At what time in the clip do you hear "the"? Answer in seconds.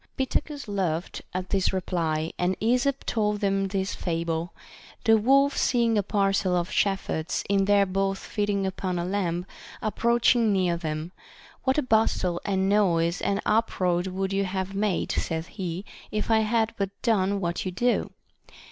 5.03-5.15